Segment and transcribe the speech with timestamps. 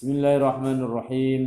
[0.00, 1.42] بسم الله الرحمن الرحيم.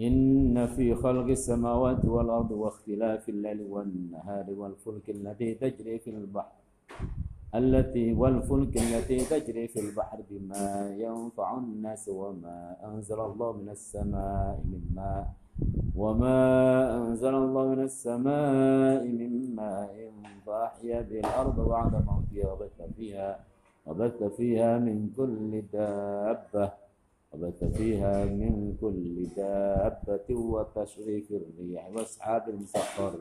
[0.00, 6.54] إن في خلق السماوات والأرض واختلاف الليل والنهار والفلك التي تجري في البحر
[7.54, 14.82] التي والفلك التي تجري في البحر بما ينفع الناس وما أنزل الله من السماء من
[14.94, 15.26] ماء
[15.98, 16.38] وما
[16.96, 19.94] أنزل الله من السماء من ماء
[20.46, 23.30] فأحيا به الأرض بعد موتها وبث فيها
[23.86, 26.79] وبث فيها من كل دابة.
[27.35, 33.13] وبث فيها من كل دابة وتشريف الريح وأصحاب المسخر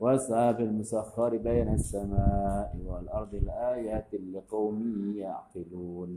[0.00, 4.78] وأصحاب المسخر بين السماء والأرض الآيات لقوم
[5.16, 6.10] يعقلون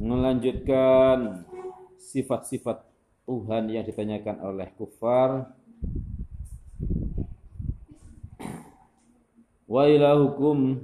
[0.00, 1.44] melanjutkan
[2.00, 2.80] sifat-sifat
[3.28, 5.52] Tuhan yang ditanyakan oleh kufar
[9.68, 10.80] wa ilahukum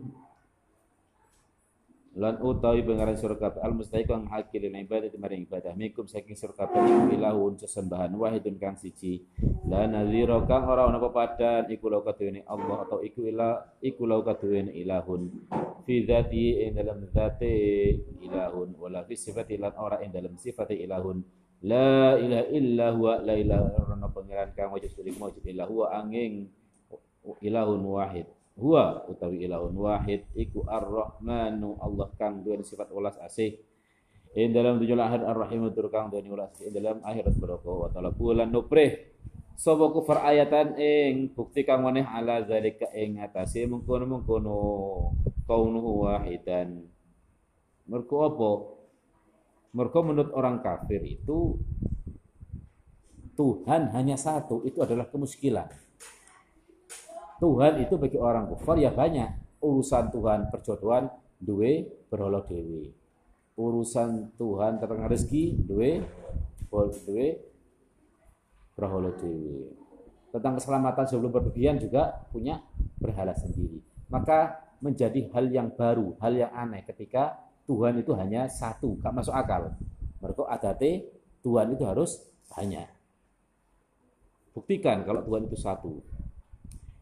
[2.22, 5.74] lan utawi pengaran surga al mustahiq kang hakil ibadah maring ibadah.
[5.74, 6.70] Mikum saking surga
[7.10, 9.26] ilahun sesembahan wahidun kang siji.
[9.66, 15.22] La nadhira kang ora ana pepadan iku lau Allah atau iku ila iku lau ilahun.
[15.82, 17.58] Fi dzati ing dalam dzati
[18.30, 18.78] ilahun.
[18.78, 21.26] Wala fi sifati lan ora ing dalam sifati ilahun.
[21.66, 26.50] La ilaha illa huwa la ilaha illa pangeran kang wajib wujud illa huwa angin
[27.42, 28.30] ilahun wahid
[28.62, 33.58] huwa utawi ilahun wahid iku ar-rahmanu Allah kang duwe sifat ulas asih.
[34.38, 36.70] Ing dalam tujuh lahir ar-rahim tur kang duwe asih.
[36.70, 39.10] Ing dalam akhirat barokah wa taala bulan nuprih.
[39.58, 44.58] Sapa kufar ayatan ing bukti kang maneh ala zalika ing atase mengkono-mengkono
[45.50, 46.86] kaunuhu wahidan.
[47.90, 48.52] Mergo apa?
[49.74, 51.58] Mergo menurut orang kafir itu
[53.36, 55.91] Tuhan hanya satu itu adalah kemuskilan
[57.42, 59.58] Tuhan itu bagi orang kufar ya banyak.
[59.66, 61.10] Urusan Tuhan perjodohan
[61.42, 62.94] duwe berhala dewi.
[63.58, 66.06] Urusan Tuhan tentang rezeki duwe
[66.70, 67.28] duwe
[68.78, 69.74] berhala dewi.
[70.30, 72.62] Tentang keselamatan sebelum berpergian juga punya
[73.02, 73.82] berhala sendiri.
[74.14, 79.34] Maka menjadi hal yang baru, hal yang aneh ketika Tuhan itu hanya satu, gak masuk
[79.34, 79.76] akal.
[80.22, 81.10] Mereka adate
[81.42, 82.22] Tuhan itu harus
[82.54, 82.88] banyak.
[84.54, 86.00] Buktikan kalau Tuhan itu satu.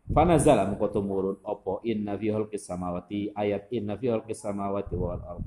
[0.10, 5.46] Fanazala mengko tumurun opo inna fi khalqis samawati ayat inna fi khalqis samawati wal ard.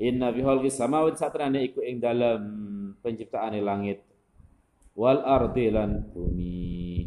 [0.00, 2.40] Inna fi khalqis samawati satrane iku ing dalam
[3.04, 4.00] penciptaan langit
[4.96, 7.04] wal ardi lan bumi.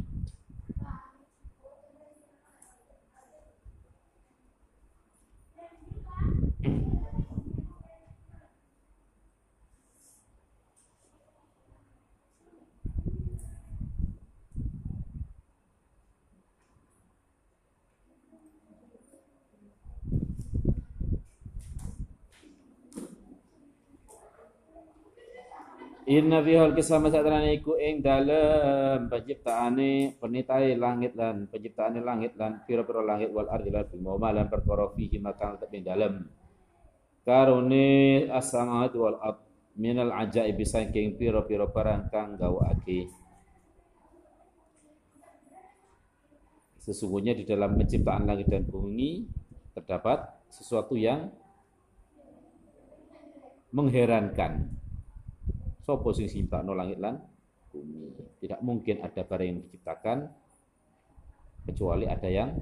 [26.05, 32.61] Inna fi hal kisama satrane iku ing dalem penciptaane penitae langit lan penciptaane langit lan
[32.61, 36.13] pira-pira langit wal ardi lan bumi wa lan perkara fihi makang tetep ing dalem.
[37.25, 37.89] Karone
[38.29, 39.41] as-samawati wal ard
[39.81, 43.09] minal ajaib saking pira-pira barang kang gawake
[46.85, 49.25] Sesungguhnya di dalam penciptaan langit dan bumi
[49.73, 50.21] terdapat
[50.53, 51.33] sesuatu yang
[53.73, 54.84] mengherankan
[55.85, 56.25] Sopo sing
[56.65, 57.21] no langit lan
[57.69, 58.09] bumi.
[58.41, 60.25] Tidak mungkin ada barang yang diciptakan
[61.69, 62.57] kecuali ada yang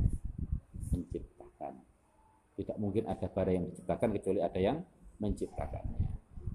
[0.91, 1.79] menciptakan.
[2.59, 4.83] Tidak mungkin ada barang yang diciptakan kecuali ada yang
[5.23, 6.03] menciptakannya.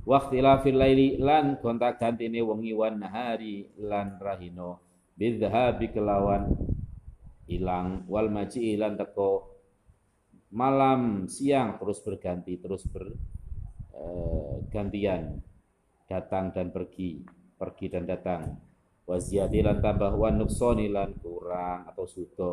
[0.05, 6.55] Waktilafil laili lan kontak ini wengi wan nahari lan rahino bidhahabi kelawan
[7.51, 9.59] ilang wal maji ilan teko
[10.55, 15.48] malam siang terus berganti terus bergantian eh,
[16.09, 17.21] datang dan pergi,
[17.61, 18.57] pergi dan datang.
[19.05, 22.53] Waziyadi lan tambah wa nuksoni lan kurang atau sudo.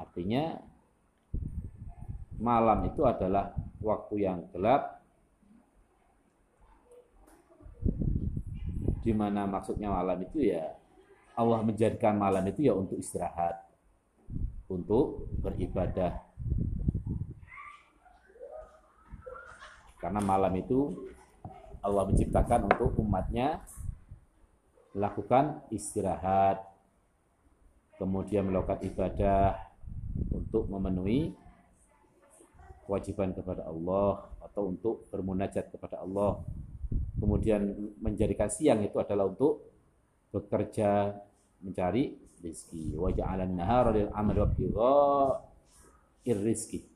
[0.00, 0.56] Artinya
[2.40, 5.00] malam itu adalah waktu yang gelap
[9.02, 10.74] di mana maksudnya malam itu ya
[11.32, 13.56] Allah menjadikan malam itu ya untuk istirahat,
[14.68, 16.20] untuk beribadah,
[20.02, 20.90] Karena malam itu
[21.78, 23.62] Allah menciptakan untuk umatnya
[24.98, 26.58] melakukan istirahat,
[28.02, 29.62] kemudian melakukan ibadah
[30.34, 31.30] untuk memenuhi
[32.82, 36.42] kewajiban kepada Allah atau untuk bermunajat kepada Allah.
[37.22, 37.62] Kemudian
[38.02, 39.70] menjadikan siang itu adalah untuk
[40.34, 41.14] bekerja
[41.62, 42.98] mencari rezeki.
[42.98, 44.42] Wa ja'alan nahara lil amali
[44.74, 45.38] wa
[46.26, 46.91] rizki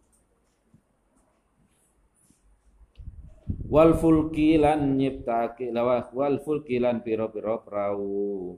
[3.67, 5.71] wal fulki lan nyiptake
[6.15, 8.57] wal fulki lan piro-piro perahu.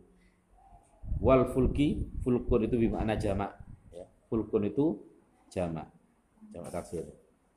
[1.19, 3.59] Wal fulki fulkun itu bermakna jamak
[3.91, 4.07] ya.
[4.31, 5.09] Fulkun itu
[5.49, 5.89] jamak
[6.53, 7.05] jamak taksir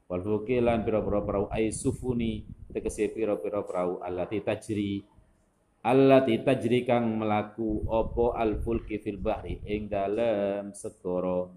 [0.07, 5.04] wal fulki lan piro-piro perahu ay sufuni tegese piro-piro perahu allati tajri
[5.88, 11.48] allati tajri kang melaku opo al fulki fil bahri ing dalem segara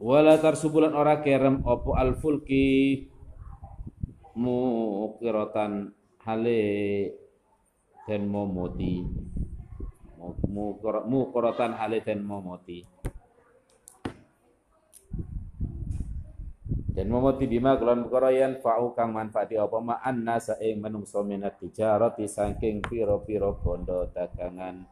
[0.00, 3.04] wala tarsubulan ora kerem opo al fulki?
[4.40, 5.92] Mukiratan
[6.24, 6.62] hale
[8.08, 9.04] dan momoti.
[11.04, 12.80] Mukiratan hale dan momoti.
[16.90, 19.78] Dan momoti bima kulon perkara yen fa'u kang manfaati apa?
[19.78, 24.84] Ma anna saing menungso minat tijarati saking piro-piro bondo dagangan.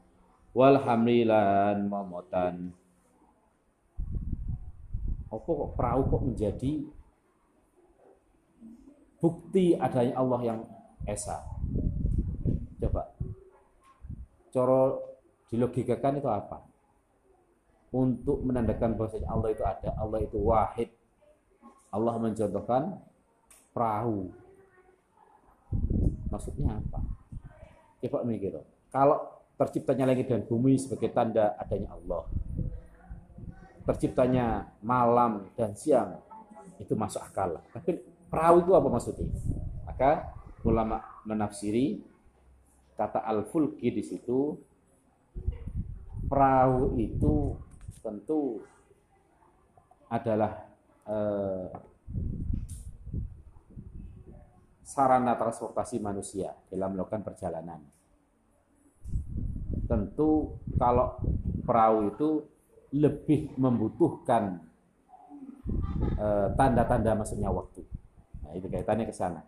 [0.55, 2.78] Wal hamlilan momotan
[5.29, 6.73] apa kok perahu kok menjadi
[9.21, 10.61] bukti adanya Allah yang
[11.05, 11.45] esa?
[12.81, 13.13] Coba
[14.49, 14.83] coro
[15.53, 16.65] dilogikakan itu apa?
[17.93, 20.89] Untuk menandakan bahwasanya Allah itu ada Allah itu wahid.
[21.89, 23.01] Allah mencontohkan
[23.73, 24.29] perahu.
[26.29, 27.01] Maksudnya apa?
[28.05, 28.57] Coba mikir
[28.89, 29.21] kalau
[29.61, 32.25] terciptanya langit dan bumi sebagai tanda adanya Allah
[33.89, 36.21] terciptanya malam dan siang
[36.77, 37.57] itu masuk akal.
[37.73, 37.97] Tapi
[38.29, 39.33] perahu itu apa maksudnya?
[39.89, 40.29] Maka
[40.69, 42.05] ulama menafsiri
[43.01, 44.61] kata al-fulki di situ
[46.29, 47.57] perahu itu
[48.05, 48.61] tentu
[50.13, 50.69] adalah
[51.09, 51.73] eh,
[54.85, 57.81] sarana transportasi manusia dalam melakukan perjalanan.
[59.89, 61.17] Tentu kalau
[61.65, 62.29] perahu itu
[62.95, 64.65] lebih membutuhkan
[66.17, 67.85] eh, tanda-tanda uh, masuknya waktu.
[68.45, 69.45] Nah, itu kaitannya ke sana.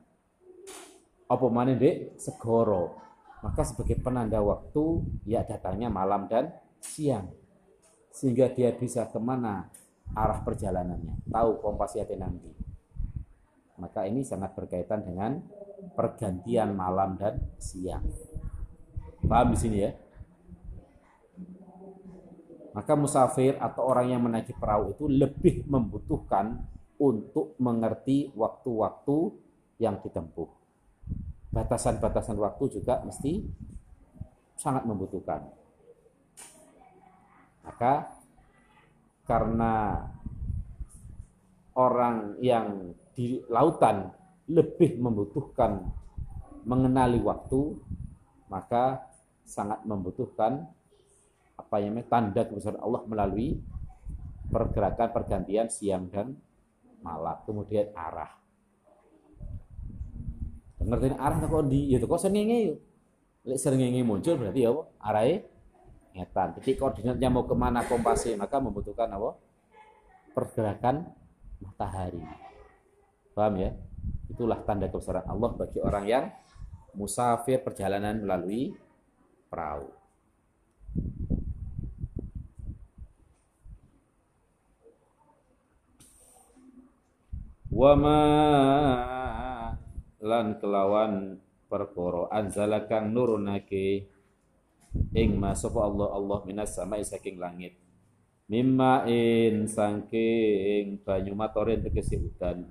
[1.30, 3.00] Apa mana dek segoro.
[3.40, 6.52] Maka sebagai penanda waktu ya datangnya malam dan
[6.84, 7.32] siang.
[8.12, 9.72] Sehingga dia bisa ke mana
[10.12, 11.24] arah perjalanannya.
[11.32, 12.52] Tahu kompasiate nanti.
[13.80, 15.40] Maka ini sangat berkaitan dengan
[15.96, 18.04] pergantian malam dan siang.
[19.24, 19.90] Paham di sini ya?
[22.70, 26.62] Maka musafir atau orang yang menaiki perahu itu lebih membutuhkan
[27.00, 29.16] untuk mengerti waktu-waktu
[29.82, 30.46] yang ditempuh.
[31.50, 33.42] Batasan-batasan waktu juga mesti
[34.54, 35.50] sangat membutuhkan.
[37.66, 38.14] Maka
[39.26, 40.04] karena
[41.74, 44.12] orang yang di lautan
[44.46, 45.90] lebih membutuhkan
[46.68, 47.78] mengenali waktu,
[48.52, 49.06] maka
[49.46, 50.68] sangat membutuhkan
[51.60, 53.60] apa yang tanda kebesaran Allah melalui
[54.48, 56.32] pergerakan pergantian siang dan
[57.04, 57.36] malam.
[57.44, 58.32] Kemudian arah.
[60.80, 62.78] Ngerti arah kok di ya kok sengenge yuk
[63.44, 64.82] lek sengenge muncul berarti ya apa?
[65.00, 65.36] Arahnya
[66.16, 66.48] ngetan.
[66.60, 69.36] Jadi koordinatnya mau ke mana kompasnya maka membutuhkan apa?
[70.32, 71.04] Pergerakan
[71.60, 72.24] matahari.
[73.36, 73.70] Paham ya?
[74.32, 76.24] Itulah tanda kebesaran Allah bagi orang yang
[76.96, 78.74] musafir perjalanan melalui
[79.46, 80.00] perahu
[87.80, 88.20] wama
[90.20, 94.04] lan kelawan perkara anzala kang nurunake
[95.16, 97.80] ing ma sapa Allah Allah minas samai saking langit.
[98.52, 102.68] Mimma in saking banyu matoren tegese udan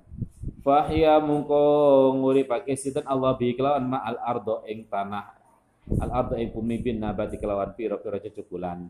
[0.62, 5.26] fahya mungko nguripake sinten Allah bi kelawan ma al ardo ing tanah.
[5.98, 8.86] Al ardo ing bumi bin nabati kelawan pira-pira cecukulan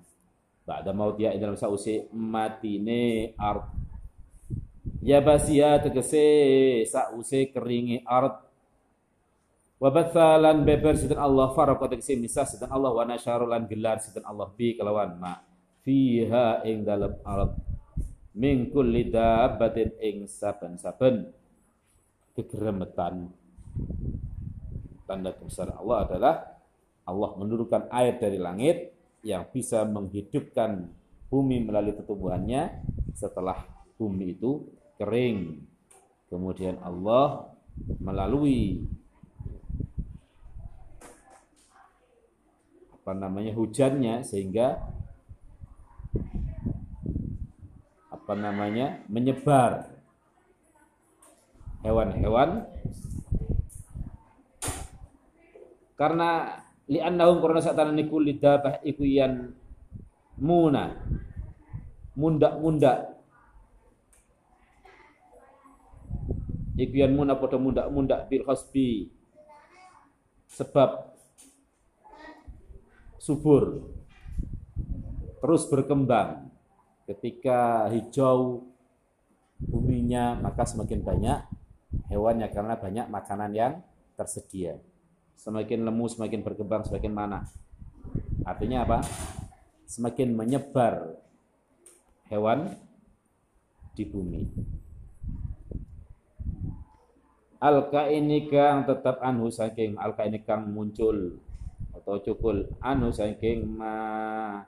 [0.69, 3.80] Ba'da mautiya ing dalam sausi matine ard
[5.01, 8.37] Ya basia tegese sause keringi ard.
[9.81, 12.93] Wa bathalan beber sidan Allah farqa tegese misah sidan Allah.
[12.93, 14.53] Wa nasyarulan gelar sidan Allah.
[14.53, 15.41] Bi kelawan ma.
[15.81, 17.57] Fiha ing dalem ard.
[18.37, 21.33] Min kulli dabbatin ing saben-saben
[22.37, 23.33] kegeremetan.
[25.09, 26.35] Tanda besar Allah adalah
[27.09, 28.93] Allah menurunkan air dari langit
[29.25, 30.93] yang bisa menghidupkan
[31.33, 32.85] bumi melalui pertumbuhannya
[33.17, 33.65] setelah
[33.99, 35.65] bumi itu kering.
[36.29, 37.49] Kemudian Allah
[37.97, 38.85] melalui
[43.01, 44.77] apa namanya hujannya sehingga
[48.13, 49.89] apa namanya menyebar
[51.81, 52.69] hewan-hewan
[55.97, 59.57] karena li'annahum karena saat niku lidabah iku yan
[60.39, 60.95] muna
[62.15, 63.20] mundak-mundak
[66.81, 69.13] iku yen muna padha mundak-mundak bil khasbi.
[70.49, 71.13] Sebab
[73.21, 73.85] subur
[75.45, 76.49] terus berkembang.
[77.05, 78.71] Ketika hijau
[79.61, 81.43] buminya maka semakin banyak
[82.09, 83.73] hewannya karena banyak makanan yang
[84.17, 84.81] tersedia.
[85.37, 87.45] Semakin lemu semakin berkembang semakin mana.
[88.47, 88.99] Artinya apa?
[89.91, 91.19] Semakin menyebar
[92.31, 92.79] hewan
[93.99, 94.47] di bumi
[97.61, 101.37] Alka ini kang tetap anu saking alka ini kang muncul
[101.93, 104.65] atau cukul anu saking ma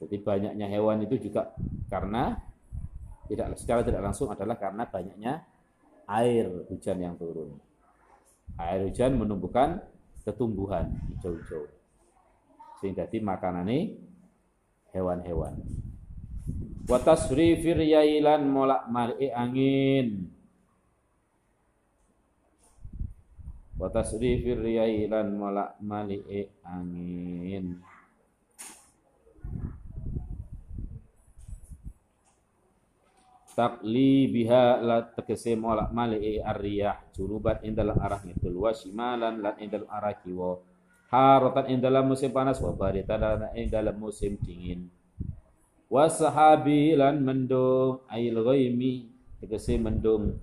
[0.00, 1.52] jadi banyaknya hewan itu juga
[1.92, 2.40] karena
[3.28, 5.44] tidak secara tidak langsung adalah karena banyaknya
[6.08, 7.56] air hujan yang turun.
[8.60, 9.80] Air hujan menumbuhkan
[10.24, 11.68] ketumbuhan hijau-hijau.
[12.80, 13.96] Sehingga di makanan ini
[14.92, 15.56] hewan-hewan.
[16.84, 20.28] Watasrifir yailan molak mali angin
[23.74, 27.82] wa tasrifir riyai lan malak mali'i angin.
[33.54, 37.06] Takli biha la tegese molak mali'i arriyah.
[37.14, 38.58] Jurubat indalam arah ngidul.
[38.58, 40.58] Wa shimalan lan indal arah kiwa
[41.06, 42.58] haratan indalam musim panas.
[42.58, 44.90] Wa baritan lan indalam musim dingin.
[45.86, 48.02] Wa sahabi lan mendung.
[48.10, 49.06] Ail ghaimi
[49.38, 50.34] tegese mendung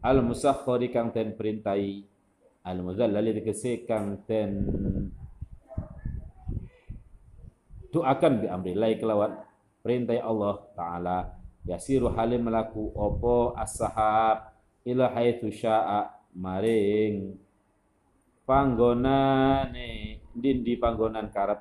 [0.00, 2.04] al musakhkhari kang den perintai
[2.64, 4.52] al muzallali dikese kang den
[7.90, 9.34] doakan bi amri lai kelawan
[9.82, 11.18] perintah Allah taala.
[11.60, 14.48] Yasiru halim melaku opo as-sahab
[14.88, 17.36] ila haitsu syaa maring
[18.48, 21.60] panggonane dindi panggonan karep.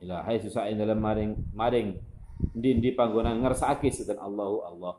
[0.00, 2.00] Ila haitsu syaa dalam maring maring
[2.56, 4.94] dindi panggonan ngersake sedan Allahu Allah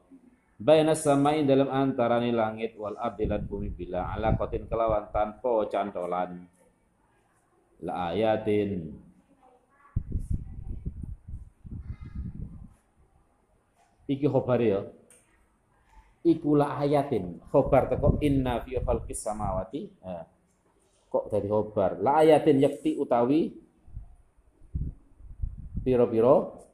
[0.58, 6.50] Baina samain dalam antarane langit wal ardi lan bumi bila ala kotin kelawan tanpa cantolan.
[7.86, 8.90] La ayatin
[14.08, 14.82] Iki khobar ya.
[16.26, 17.38] Iku la ayatin.
[17.52, 19.84] Khobar teko inna fi khalqis samawati.
[20.00, 20.26] Nah,
[21.12, 22.00] kok dari khobar.
[22.00, 23.52] La ayatin yakti utawi
[25.84, 26.66] piro-piro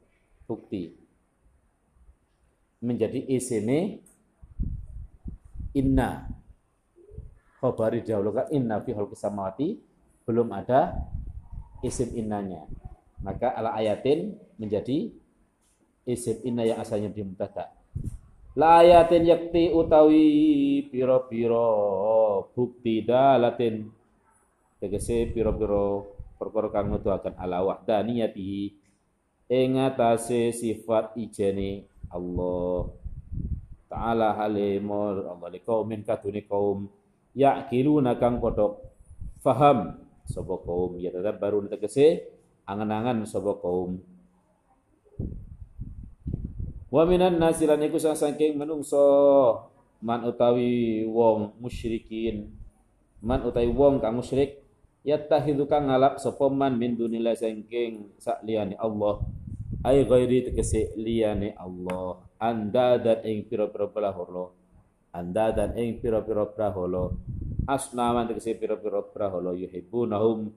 [0.46, 1.03] bukti
[2.84, 4.04] menjadi isine
[5.72, 6.28] inna.
[7.58, 9.80] Khabari dahulu kan inna fi khalqis samawati
[10.28, 10.92] belum ada
[11.80, 12.68] isim innanya.
[13.24, 15.08] Maka ala ayatin menjadi
[16.04, 17.72] isim inna yang asalnya di mubtada
[18.54, 20.26] la ayatin yakti utawi
[20.88, 21.70] piro-piro
[22.54, 23.90] bukti dalatin.
[24.78, 28.62] Tegese piro-piro perkara kang nuduhaken ala wahdaniyatihi
[29.48, 32.90] ing atase sifat ijene Allah
[33.88, 36.90] Ta'ala halimur Allah li kaumin kaduni kaum
[37.36, 38.82] ya'kiluna kang kodok
[39.38, 42.26] faham sapa kaum ya tetap baru tegese
[42.64, 44.00] angan-angan sapa kaum
[46.90, 47.82] wa minan nasi lan
[48.56, 49.04] menungso
[50.04, 52.50] man utawi wong musyrikin
[53.22, 54.64] man utawi wong kang musyrik
[55.04, 59.20] yattahidu kang ngalap sapa man min dunillah saking sak liyane Allah
[59.84, 62.24] ay ghairi tegese liyane Allah.
[62.40, 64.64] Anda dan ing pira-pira braholo
[65.14, 67.14] anda dan ing pira-pira braholo
[67.70, 70.50] asnaman tegese pira-pira braholo yuhibbunahum.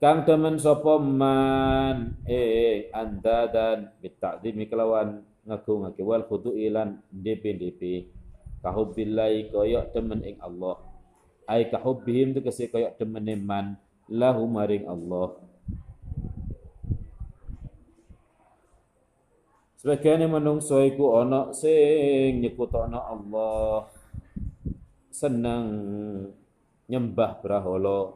[0.00, 2.16] Kang temen sapa man?
[2.24, 8.08] Eh anda dan bita'zimi kelawan ngaku-ngaku wal khudu ilan DP-DP
[8.64, 10.80] kahubbillahi kaya temen ing Allah.
[11.44, 13.76] Ay kahubbihim tegese kaya temen man.
[14.08, 15.36] Lahu maring Allah
[19.82, 23.90] Sebagian menungso iku ana sing nyekutana Allah.
[25.10, 25.66] Seneng
[26.86, 28.14] nyembah brahala.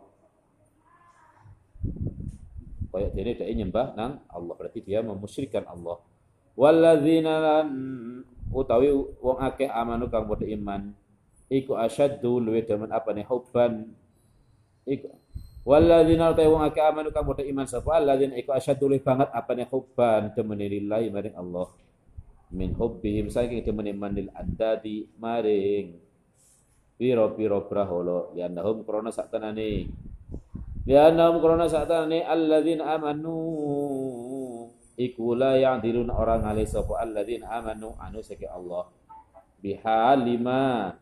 [2.95, 5.99] Kaya dene dhek nyembah nang Allah berarti dia memusyrikkan Allah.
[6.55, 7.69] Walladzina lan
[8.55, 10.95] utawi wong akeh amanu kang padha iman
[11.51, 13.91] iku asyaddu luwe demen apane hubban.
[14.87, 15.11] Iku
[15.67, 20.31] Walladzina utai wong akeh amanu kang padha iman sapa alladzina iku asyaddu banget apane hubban
[20.31, 21.75] temene lillahi maring Allah.
[22.55, 25.99] Min hubbihim saking temene manil andadi maring.
[26.95, 29.91] Piro-piro braholo ya annahum krona sak tenane.
[30.87, 33.35] Ya annahum krona sak tenane alladzina amanu.
[34.95, 38.87] Iku la ya'diluna orang ngali sapa alladzina amanu anu sake Allah.
[39.59, 40.95] Bihalima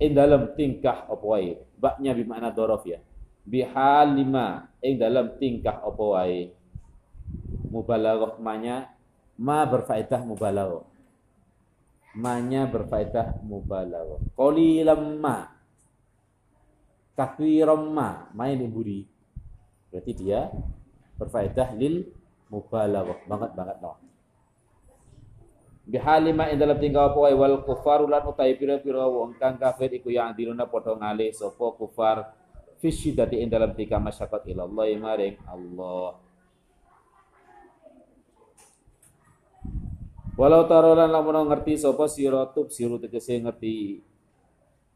[0.00, 1.60] in dalam tingkah apa wae?
[1.76, 2.98] Baknya bi makna dorof ya.
[3.44, 6.50] Bihalima ing dalam tingkah apa wae?
[7.70, 8.90] Mubalaghah manya
[9.36, 10.88] ma berfaedah mubalaghah.
[12.16, 14.18] Manya berfaedah mubalaghah.
[14.34, 15.46] Qalilam ma.
[17.14, 18.32] Kathiram ma.
[18.34, 19.06] Main buri.
[19.92, 20.50] Berarti dia
[21.20, 22.08] berfaedah lil
[22.48, 23.20] mubalaghah.
[23.28, 24.09] Banget banget no
[25.90, 30.14] bihalima ing dalam tingkah apa wae wal kufaru lan utahe pira-pira wong kang kafir iku
[30.14, 32.30] yang diluna padha ngalih sapa kufar.
[32.80, 36.16] Fisyidati ing dalam tika masyakat ilallah maring Allah.
[40.40, 44.00] Walau tarolan lamun ngerti sapa sira tub siru tegese ngerti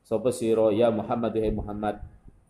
[0.00, 2.00] sapa sira ya Muhammad ya Muhammad.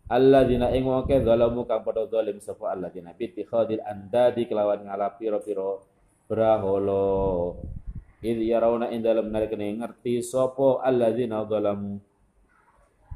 [0.07, 5.81] Alladzina ing wake zalamu kang padha zalim sapa alladzina bi tikhadil andadi kelawan ngalap pira-pira
[6.29, 7.57] braholo
[8.25, 12.01] id yarawna ing dalem nalikane ngerti sapa alladzina zalamu?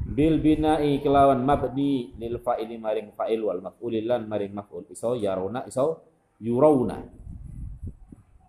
[0.04, 4.84] Bil bina'i kelawan mabni lil fa'ili maring fa'il wal maf'ulilan maring maf'ul.
[4.92, 6.04] Iso yaruna iso
[6.44, 7.00] yurawna.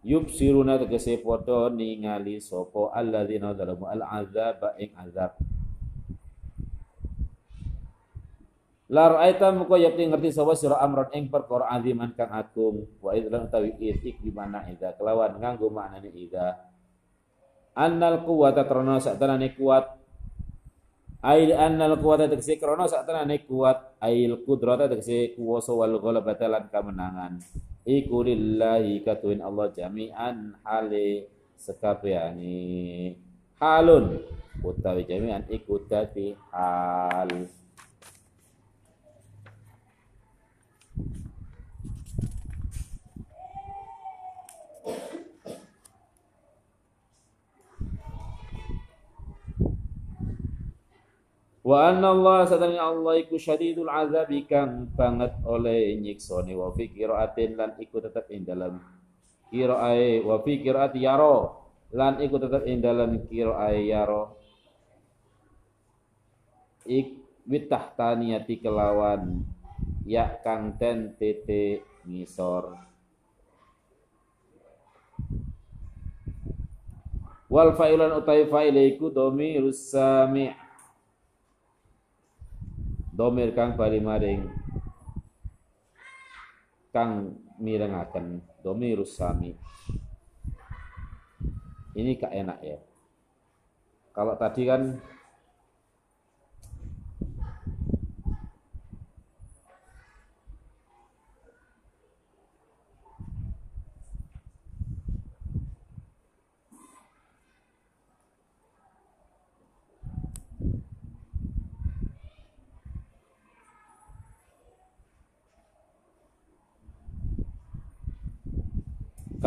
[0.04, 3.88] Yubsiruna tegese padha ningali sapa alladzina zalamu?
[3.88, 5.40] Al azab ing azab
[8.90, 12.90] Lar aita muka yakti ngerti sapa sira amron ing perkara aziman kang agung.
[12.98, 16.58] Wa idlan utawi di mana ida kelawan nganggo maknane ida
[17.78, 19.22] annal quwwata trono sak
[19.56, 19.86] kuat.
[21.20, 24.00] Ail annal kuwata tegese krana sak tenane kuat.
[24.00, 27.44] Ail kudrata tegese kuwasa wal ghalabata lan kemenangan
[27.84, 31.28] iku lillahi katuin Allah jami'an hale
[31.60, 32.58] sekabehane
[33.60, 34.24] halun.
[34.64, 37.59] Utawi jami'an iku dadi hal
[51.70, 57.54] Wa anna Allah sadani Allah iku syadidul azab kang banget oleh nyiksone wa fi qiraatin
[57.54, 58.82] lan iku tetep ing dalam
[59.54, 60.26] qiraae.
[60.26, 61.62] Wa fi qiraat yaro
[61.94, 64.34] lan iku tetep ing dalam qiraae yaro.
[66.90, 69.46] Ik witahtaniyati kelawan
[70.10, 72.82] ya kang ten tete ngisor.
[77.46, 80.69] Wal fa'ilan utai fa'ilaiku domirus sami'
[83.20, 84.48] domir kang bali maring
[86.96, 89.60] kang mirengaken domirus sami
[92.00, 92.80] ini gak enak ya.
[94.16, 95.04] Kalau tadi kan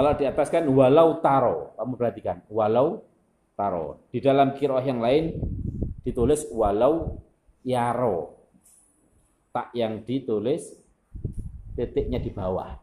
[0.03, 3.07] Kalau di atas kan walau taro, kamu perhatikan, walau
[3.55, 4.03] taro.
[4.11, 5.39] Di dalam kiroah yang lain
[6.03, 7.23] ditulis walau
[7.63, 8.35] yaro.
[9.55, 10.75] Tak yang ditulis
[11.79, 12.83] titiknya di bawah.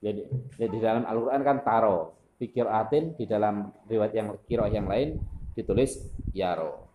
[0.00, 0.24] Jadi,
[0.56, 2.16] di dalam Al-Quran kan taro.
[2.40, 5.20] Pikir atin di dalam riwayat yang kiroah yang lain
[5.52, 6.00] ditulis
[6.32, 6.88] yaro.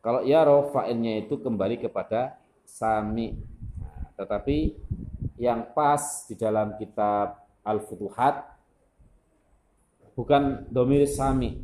[0.00, 3.36] Kalau yaro fa'ilnya itu kembali kepada sami.
[4.16, 4.72] Tetapi
[5.36, 8.54] yang pas di dalam kitab Al-Futuhat.
[10.14, 11.58] Bukan domir sami.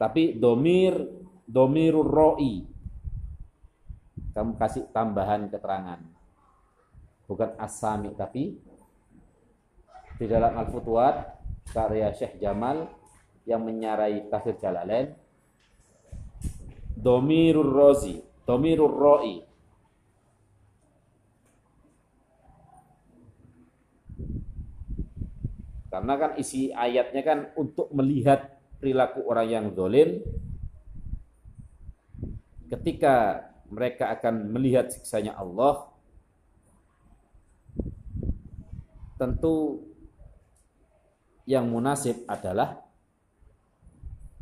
[0.00, 0.98] Tapi domir
[1.46, 2.64] domirur roi.
[4.34, 6.00] Kamu kasih tambahan keterangan.
[7.28, 8.58] Bukan asami tapi
[10.18, 11.40] di dalam Al-Futuhat
[11.70, 12.86] karya Syekh Jamal
[13.44, 15.12] yang menyarai tafsir Jalalain
[16.94, 19.42] domirur rozi domirur roi
[26.04, 30.20] Karena kan isi ayatnya kan untuk melihat perilaku orang yang dolim
[32.68, 33.40] ketika
[33.72, 35.88] mereka akan melihat siksanya Allah
[39.16, 39.80] tentu
[41.48, 42.84] yang munasib adalah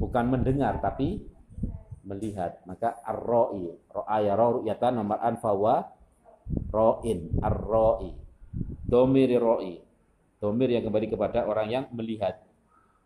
[0.03, 1.23] bukan mendengar tapi
[2.03, 2.59] melihat.
[2.67, 5.79] Maka ar-ra'i ra'aya ru'yatan nomor anfa wa
[6.75, 8.19] ra'in ar-ra'i.
[8.83, 9.92] Domiri ra'i
[10.43, 12.43] domir yang kembali kepada orang yang melihat.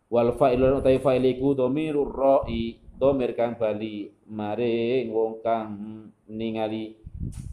[0.09, 2.81] Wal fa'ilun utai fa'iliku domirur ra'i.
[2.97, 5.69] Domir kang bali maring wong kang
[6.25, 6.97] ningali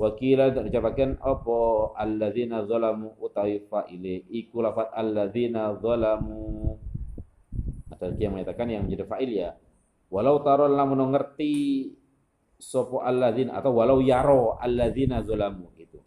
[0.01, 1.59] wakilan tak dicapakan apa
[2.01, 4.25] alladzina zalamu utai fa'ile?
[4.33, 6.81] Iku lafat alladzina zalamu.
[7.93, 9.53] Ada yang menyatakan yang menjadi fa'il ya.
[10.09, 11.93] Walau taron lamun ngerti
[12.57, 16.01] sopo alladzina atau walau yaro alladzina zolamu gitu.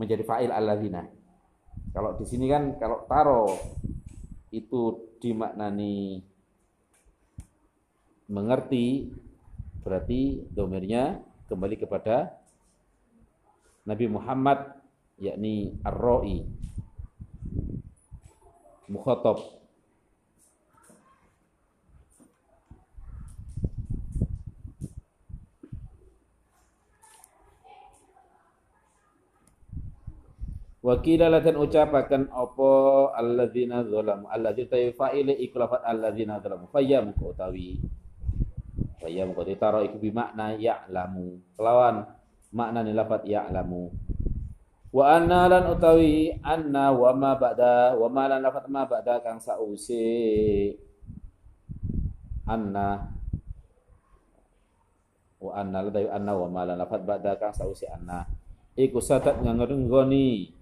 [0.00, 1.15] Menjadi fa'il alladzina.
[1.96, 3.56] Kalau di sini kan kalau taro
[4.52, 6.20] itu dimaknani
[8.28, 9.16] mengerti
[9.80, 12.36] berarti domirnya kembali kepada
[13.88, 14.76] Nabi Muhammad
[15.16, 16.44] yakni Ar-Ra'i
[18.92, 19.40] mukhatab
[30.86, 32.70] Wakila latan ucapakan apa
[33.18, 34.30] alladzina zalamu?
[34.30, 36.70] Alladzi ta'i fa'ile iku lafat alladzina zalamu.
[36.70, 37.82] Fayyam ko utawi.
[39.02, 41.42] Fayyam ko ditaro iku bi makna ya'lamu.
[41.58, 42.06] Kelawan
[42.54, 43.90] makna lafat ya'lamu.
[44.94, 49.42] Wa anna lan utawi anna wa ma ba'da wa ma lan lafat ma ba'da kang
[49.42, 50.70] sausi
[52.46, 53.10] anna.
[55.42, 58.22] Wa anna la anna wa ma lan lafat ba'da kang sausi anna.
[58.78, 60.55] Iku satat nganggoni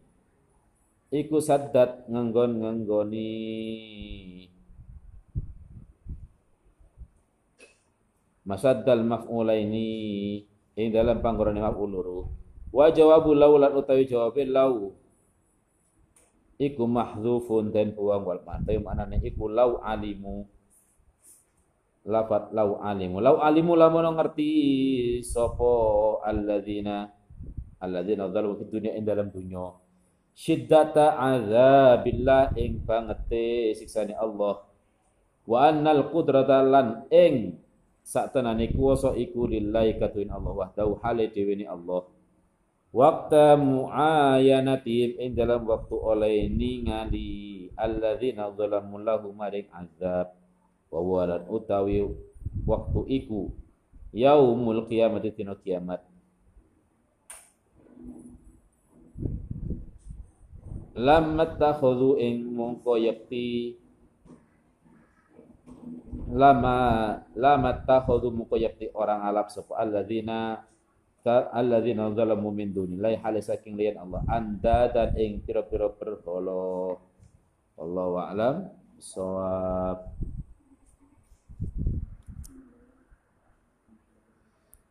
[1.14, 3.30] iku saddat nganggon nganggoni
[8.42, 10.42] masaddal maf'ulaini.
[10.74, 12.20] Ing dalam panggonan maf'ul loro
[12.74, 14.90] wa jawabu lau lan utawi jawabe lau.
[16.58, 20.50] Iku mahdzufun dan buang wal mata maknane iku lau alimu.
[22.10, 23.22] Lafat lau alimu.
[23.22, 24.50] Lau alimu lamun ngerti
[25.22, 25.74] sapa
[26.26, 27.06] alladzina.
[27.78, 29.83] Alladzina zalamu fid dunya ing dalam dunya
[30.34, 34.66] syiddata azabillah ing bangete siksane Allah.
[35.46, 37.62] Wa annal qudrata lan ing
[38.04, 42.04] saktenane kuwasa iku lillahi katuin Allah wahdahu hale dewe ni Allah.
[42.94, 50.30] Waktu muayanatim ing dalam waktu oleh ningali alladzina zalamu lahu maring azab.
[50.94, 52.06] Wa walan utawi
[52.62, 53.50] waktu iku
[54.14, 56.06] yaumul qiyamati tino kiamat
[60.94, 63.78] lam takhudhu ing mongko yakti.
[66.34, 66.76] Lama
[67.34, 70.64] lama takhudhu mongko yakti orang alap sapa alladzina
[71.26, 74.22] alladzina zalamu min dunillahi hal saking liyan Allah.
[74.30, 76.96] Anda dan ing pira-pira berhala
[77.76, 78.56] wallahu a'lam.
[78.98, 80.14] Sawab